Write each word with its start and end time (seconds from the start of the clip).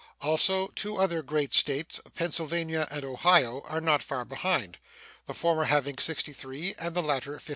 Also 0.21 0.69
two 0.69 0.97
other 0.97 1.21
great 1.21 1.53
States, 1.53 2.01
Pennsylvania 2.15 2.87
and 2.89 3.03
Ohio, 3.05 3.61
are 3.67 3.79
not 3.79 4.01
far 4.01 4.25
below, 4.25 4.71
the 5.27 5.33
former 5.35 5.65
having 5.65 5.99
63 5.99 6.73
and 6.79 6.95
the 6.95 7.03
latter 7.03 7.35
59. 7.37 7.49